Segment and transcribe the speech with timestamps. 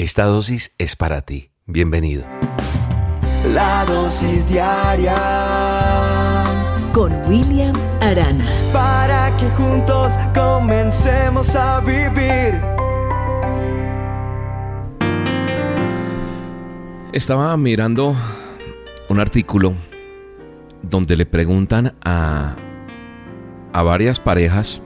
[0.00, 1.50] Esta dosis es para ti.
[1.66, 2.24] Bienvenido.
[3.52, 5.14] La dosis diaria
[6.94, 8.46] con William Arana.
[8.72, 12.58] Para que juntos comencemos a vivir.
[17.12, 18.16] Estaba mirando
[19.10, 19.74] un artículo
[20.80, 22.56] donde le preguntan a,
[23.74, 24.80] a varias parejas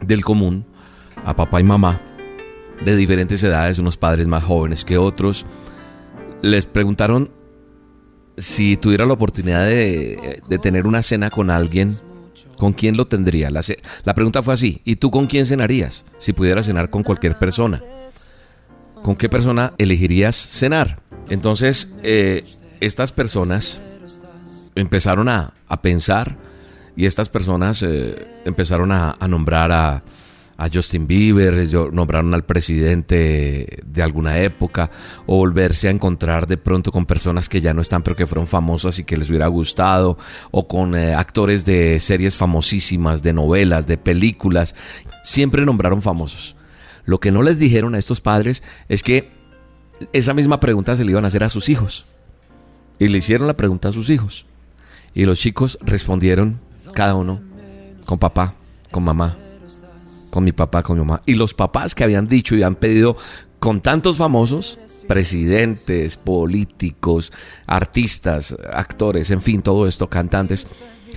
[0.00, 0.64] del común,
[1.22, 2.00] a papá y mamá,
[2.84, 5.46] de diferentes edades, unos padres más jóvenes que otros,
[6.42, 7.30] les preguntaron
[8.36, 11.96] si tuviera la oportunidad de, tener una cena con alguien,
[12.56, 13.50] ¿con quién lo tendría?
[13.50, 13.62] La,
[14.04, 17.82] la, pregunta fue así, ¿y tú con quién cenarías si pudieras cenar con cualquier persona?
[19.02, 21.00] ¿Con qué persona elegirías cenar?
[21.28, 22.44] Entonces, eh,
[22.80, 23.80] estas personas
[24.74, 26.36] empezaron a, pensar
[26.96, 30.02] y estas personas eh, empezaron a nombrar a
[30.56, 31.54] a Justin Bieber,
[31.92, 34.90] nombraron al presidente de alguna época,
[35.26, 38.46] o volverse a encontrar de pronto con personas que ya no están pero que fueron
[38.46, 40.16] famosas y que les hubiera gustado,
[40.50, 44.74] o con eh, actores de series famosísimas, de novelas, de películas,
[45.22, 46.56] siempre nombraron famosos.
[47.04, 49.30] Lo que no les dijeron a estos padres es que
[50.12, 52.14] esa misma pregunta se le iban a hacer a sus hijos.
[52.98, 54.46] Y le hicieron la pregunta a sus hijos.
[55.14, 56.60] Y los chicos respondieron,
[56.92, 57.40] cada uno,
[58.06, 58.54] con papá,
[58.90, 59.36] con mamá,
[60.36, 61.22] con mi papá, con mi mamá.
[61.24, 63.16] Y los papás que habían dicho y han pedido
[63.58, 67.32] con tantos famosos, presidentes, políticos,
[67.66, 70.76] artistas, actores, en fin, todo esto, cantantes,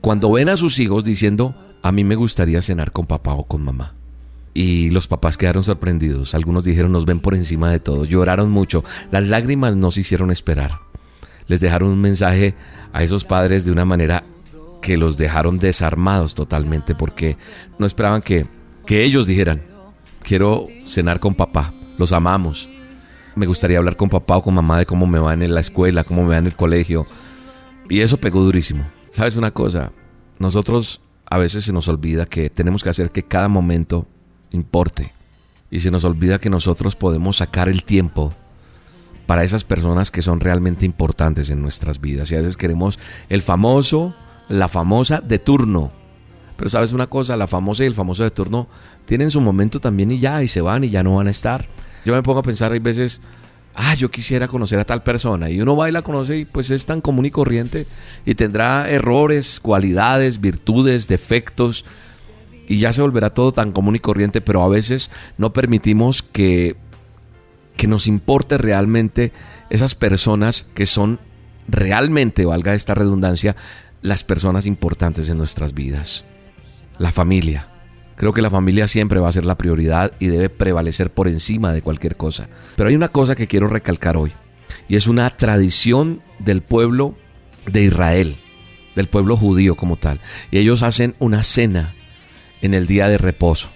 [0.00, 3.64] cuando ven a sus hijos diciendo, a mí me gustaría cenar con papá o con
[3.64, 3.94] mamá.
[4.54, 6.36] Y los papás quedaron sorprendidos.
[6.36, 8.04] Algunos dijeron, nos ven por encima de todo.
[8.04, 8.84] Lloraron mucho.
[9.10, 10.82] Las lágrimas no se hicieron esperar.
[11.48, 12.54] Les dejaron un mensaje
[12.92, 14.22] a esos padres de una manera
[14.80, 17.36] que los dejaron desarmados totalmente porque
[17.80, 18.46] no esperaban que
[18.90, 19.62] que ellos dijeran,
[20.20, 22.68] quiero cenar con papá, los amamos.
[23.36, 26.02] Me gustaría hablar con papá o con mamá de cómo me van en la escuela,
[26.02, 27.06] cómo me va en el colegio.
[27.88, 28.84] Y eso pegó durísimo.
[29.10, 29.92] ¿Sabes una cosa?
[30.40, 34.08] Nosotros a veces se nos olvida que tenemos que hacer que cada momento
[34.50, 35.12] importe.
[35.70, 38.34] Y se nos olvida que nosotros podemos sacar el tiempo
[39.26, 42.32] para esas personas que son realmente importantes en nuestras vidas.
[42.32, 42.98] Y a veces queremos
[43.28, 44.16] el famoso,
[44.48, 45.99] la famosa de turno.
[46.60, 48.68] Pero sabes una cosa, la famosa y el famoso de turno
[49.06, 51.66] tienen su momento también y ya, y se van y ya no van a estar.
[52.04, 53.22] Yo me pongo a pensar, hay veces,
[53.74, 55.48] ah, yo quisiera conocer a tal persona.
[55.48, 57.86] Y uno va y la conoce y pues es tan común y corriente
[58.26, 61.86] y tendrá errores, cualidades, virtudes, defectos.
[62.68, 66.76] Y ya se volverá todo tan común y corriente, pero a veces no permitimos que,
[67.78, 69.32] que nos importe realmente
[69.70, 71.20] esas personas que son
[71.68, 73.56] realmente, valga esta redundancia,
[74.02, 76.26] las personas importantes en nuestras vidas
[77.00, 77.66] la familia.
[78.14, 81.72] Creo que la familia siempre va a ser la prioridad y debe prevalecer por encima
[81.72, 82.50] de cualquier cosa.
[82.76, 84.32] Pero hay una cosa que quiero recalcar hoy,
[84.86, 87.16] y es una tradición del pueblo
[87.66, 88.36] de Israel,
[88.94, 90.20] del pueblo judío como tal.
[90.50, 91.94] Y ellos hacen una cena
[92.60, 93.70] en el día de reposo,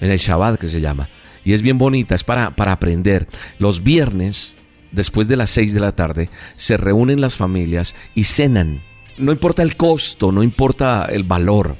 [0.00, 1.08] en el Shabbat que se llama.
[1.44, 3.28] Y es bien bonita, es para, para aprender.
[3.60, 4.54] Los viernes,
[4.90, 8.82] después de las 6 de la tarde, se reúnen las familias y cenan.
[9.18, 11.76] No importa el costo, no importa el valor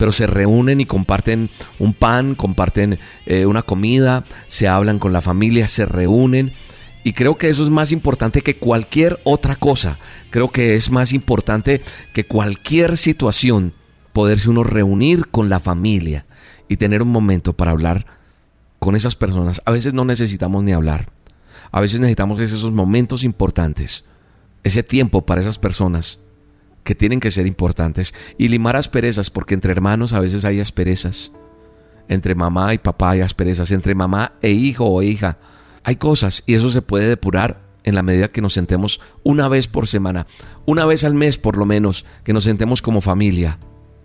[0.00, 5.20] pero se reúnen y comparten un pan, comparten eh, una comida, se hablan con la
[5.20, 6.54] familia, se reúnen.
[7.04, 9.98] Y creo que eso es más importante que cualquier otra cosa.
[10.30, 11.82] Creo que es más importante
[12.14, 13.74] que cualquier situación
[14.14, 16.24] poderse uno reunir con la familia
[16.66, 18.06] y tener un momento para hablar
[18.78, 19.60] con esas personas.
[19.66, 21.12] A veces no necesitamos ni hablar.
[21.72, 24.06] A veces necesitamos esos momentos importantes,
[24.64, 26.20] ese tiempo para esas personas
[26.84, 31.32] que tienen que ser importantes y limar asperezas, porque entre hermanos a veces hay asperezas.
[32.08, 35.38] Entre mamá y papá hay asperezas, entre mamá e hijo o hija
[35.84, 39.66] hay cosas y eso se puede depurar en la medida que nos sentemos una vez
[39.66, 40.26] por semana,
[40.66, 43.58] una vez al mes por lo menos, que nos sentemos como familia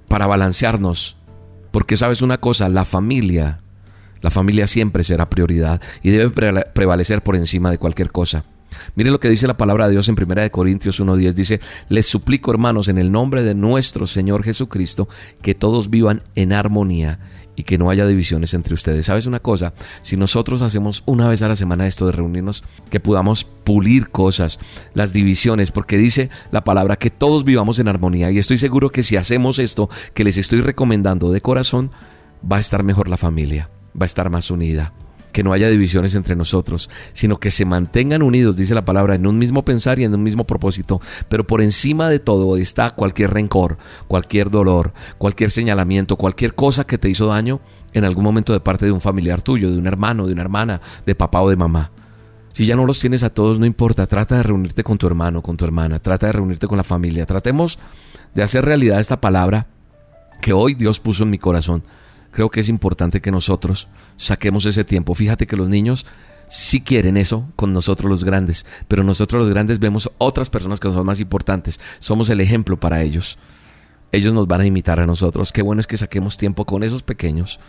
[0.08, 1.18] para balancearnos.
[1.72, 3.60] Porque sabes una cosa, la familia,
[4.22, 6.30] la familia siempre será prioridad y debe
[6.74, 8.46] prevalecer por encima de cualquier cosa.
[8.96, 11.34] Mire lo que dice la palabra de Dios en 1 Corintios 1.10.
[11.34, 11.60] Dice,
[11.90, 15.08] les suplico hermanos en el nombre de nuestro Señor Jesucristo
[15.42, 17.20] que todos vivan en armonía
[17.56, 19.06] y que no haya divisiones entre ustedes.
[19.06, 19.74] ¿Sabes una cosa?
[20.02, 24.60] Si nosotros hacemos una vez a la semana esto de reunirnos, que podamos pulir cosas,
[24.94, 28.32] las divisiones, porque dice la palabra que todos vivamos en armonía.
[28.32, 31.92] Y estoy seguro que si hacemos esto que les estoy recomendando de corazón,
[32.50, 34.94] va a estar mejor la familia, va a estar más unida
[35.36, 39.28] que no haya divisiones entre nosotros, sino que se mantengan unidos, dice la palabra, en
[39.28, 41.02] un mismo pensar y en un mismo propósito.
[41.28, 43.78] Pero por encima de todo está cualquier rencor,
[44.08, 47.60] cualquier dolor, cualquier señalamiento, cualquier cosa que te hizo daño
[47.92, 50.80] en algún momento de parte de un familiar tuyo, de un hermano, de una hermana,
[51.06, 51.92] de papá o de mamá.
[52.54, 55.42] Si ya no los tienes a todos, no importa, trata de reunirte con tu hermano,
[55.42, 57.26] con tu hermana, trata de reunirte con la familia.
[57.26, 57.78] Tratemos
[58.34, 59.68] de hacer realidad esta palabra
[60.42, 61.84] que hoy Dios puso en mi corazón
[62.36, 63.88] creo que es importante que nosotros
[64.18, 65.16] saquemos ese tiempo.
[65.16, 66.06] Fíjate que los niños
[66.50, 70.90] sí quieren eso con nosotros los grandes, pero nosotros los grandes vemos otras personas que
[70.90, 71.80] son más importantes.
[72.00, 73.38] Somos el ejemplo para ellos.
[74.12, 75.54] Ellos nos van a imitar a nosotros.
[75.54, 77.62] Qué bueno es que saquemos tiempo con esos pequeños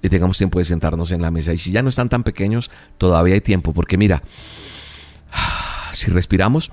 [0.00, 1.52] y tengamos tiempo de sentarnos en la mesa.
[1.52, 4.22] Y si ya no están tan pequeños, todavía hay tiempo, porque mira,
[5.92, 6.70] si respiramos,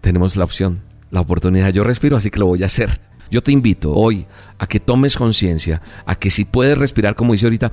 [0.00, 0.80] tenemos la opción,
[1.10, 1.72] la oportunidad.
[1.72, 3.00] Yo respiro, así que lo voy a hacer.
[3.30, 4.26] Yo te invito hoy
[4.58, 7.72] a que tomes conciencia, a que si puedes respirar, como dice ahorita,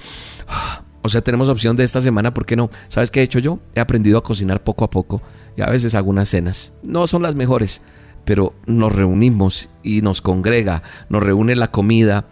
[1.01, 2.69] o sea, tenemos opción de esta semana, ¿por qué no?
[2.87, 3.59] ¿Sabes qué he hecho yo?
[3.75, 5.21] He aprendido a cocinar poco a poco
[5.55, 6.73] y a veces hago unas cenas.
[6.83, 7.81] No son las mejores,
[8.25, 12.27] pero nos reunimos y nos congrega, nos reúne la comida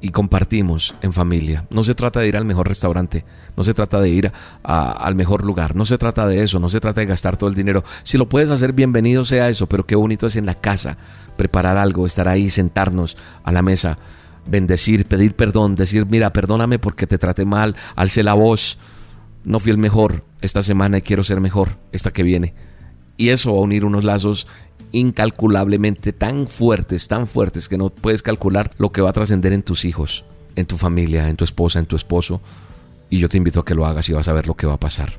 [0.00, 1.66] y compartimos en familia.
[1.70, 3.24] No se trata de ir al mejor restaurante,
[3.56, 4.32] no se trata de ir
[4.62, 7.56] al mejor lugar, no se trata de eso, no se trata de gastar todo el
[7.56, 7.84] dinero.
[8.02, 10.96] Si lo puedes hacer, bienvenido sea eso, pero qué bonito es en la casa
[11.36, 13.98] preparar algo, estar ahí, sentarnos a la mesa,
[14.46, 18.78] bendecir, pedir perdón, decir, mira, perdóname porque te traté mal, alce la voz,
[19.44, 22.54] no fui el mejor esta semana y quiero ser mejor esta que viene.
[23.16, 24.46] Y eso va a unir unos lazos
[24.92, 29.62] incalculablemente tan fuertes, tan fuertes que no puedes calcular lo que va a trascender en
[29.62, 30.24] tus hijos,
[30.56, 32.40] en tu familia, en tu esposa, en tu esposo.
[33.08, 34.74] Y yo te invito a que lo hagas y vas a ver lo que va
[34.74, 35.14] a pasar.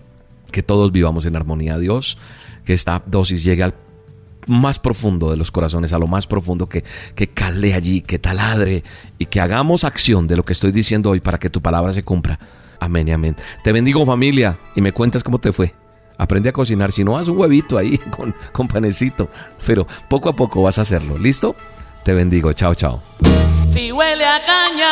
[0.52, 2.18] Que todos vivamos en armonía Dios,
[2.66, 3.74] que esta dosis llegue al
[4.48, 6.84] más profundo de los corazones, a lo más profundo que,
[7.16, 8.84] que cale allí, que taladre
[9.18, 12.04] y que hagamos acción de lo que estoy diciendo hoy para que tu palabra se
[12.04, 12.40] cumpla.
[12.80, 13.36] Amén y amén.
[13.64, 15.81] Te bendigo familia y me cuentas cómo te fue.
[16.22, 16.92] Aprende a cocinar.
[16.92, 19.28] Si no, haz un huevito ahí con, con panecito.
[19.66, 21.18] Pero poco a poco vas a hacerlo.
[21.18, 21.56] ¿Listo?
[22.04, 22.54] Te bendigo.
[22.54, 23.02] Chao, chao.
[23.68, 24.92] Si huele a caña.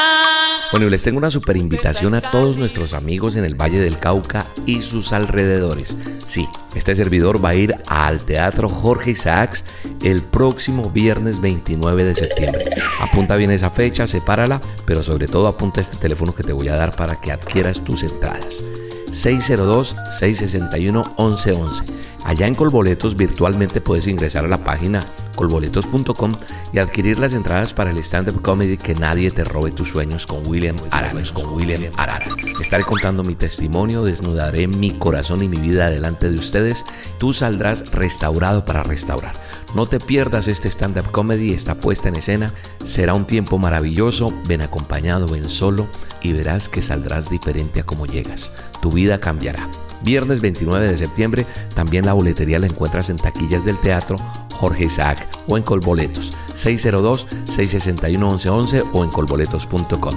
[0.71, 3.99] Bueno, y les tengo una super invitación a todos nuestros amigos en el Valle del
[3.99, 5.97] Cauca y sus alrededores.
[6.25, 9.65] Sí, este servidor va a ir al Teatro Jorge Isaacs
[10.01, 12.65] el próximo viernes 29 de septiembre.
[12.99, 16.75] Apunta bien esa fecha, sepárala, pero sobre todo apunta este teléfono que te voy a
[16.75, 18.63] dar para que adquieras tus entradas.
[19.11, 21.83] 602-661-1111.
[22.25, 25.05] Allá en Colboletos virtualmente puedes ingresar a la página
[25.39, 26.33] colboletos.com
[26.73, 30.45] y adquirir las entradas para el stand-up comedy Que nadie te robe tus sueños con
[30.45, 31.23] William Arana.
[31.33, 32.35] Con William Arana.
[32.59, 36.83] Estaré contando mi testimonio, desnudaré mi corazón y mi vida delante de ustedes.
[37.19, 39.31] Tú saldrás restaurado para restaurar.
[39.73, 42.53] No te pierdas este stand-up comedy, esta puesta en escena.
[42.83, 44.33] Será un tiempo maravilloso.
[44.45, 45.87] Ven acompañado, ven solo
[46.21, 48.51] y verás que saldrás diferente a como llegas.
[48.81, 49.69] Tu vida cambiará.
[50.03, 54.17] Viernes 29 de septiembre, también la boletería la encuentras en taquillas del teatro
[54.59, 60.13] Jorge Isaac o en Colboletos 602-661-1111 o en colboletos.com.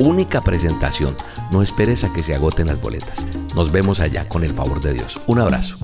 [0.00, 1.16] Única presentación.
[1.50, 3.26] No esperes a que se agoten las boletas.
[3.54, 5.18] Nos vemos allá con el favor de Dios.
[5.26, 5.78] Un abrazo.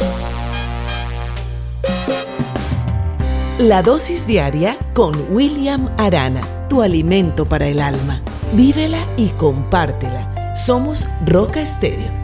[3.59, 8.21] La dosis diaria con William Arana, tu alimento para el alma.
[8.55, 10.55] Vívela y compártela.
[10.55, 12.22] Somos Roca Estéreo